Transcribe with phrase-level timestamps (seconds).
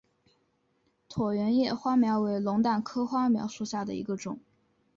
[1.07, 4.39] 椭圆叶花锚为龙胆科花锚属下的一个种。